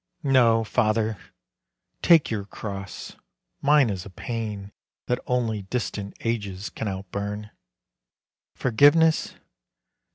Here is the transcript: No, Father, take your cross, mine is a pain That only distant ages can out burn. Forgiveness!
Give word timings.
No, 0.23 0.63
Father, 0.63 1.15
take 2.01 2.31
your 2.31 2.45
cross, 2.45 3.15
mine 3.61 3.91
is 3.91 4.03
a 4.03 4.09
pain 4.09 4.71
That 5.05 5.19
only 5.27 5.61
distant 5.61 6.17
ages 6.21 6.71
can 6.71 6.87
out 6.87 7.11
burn. 7.11 7.51
Forgiveness! 8.55 9.35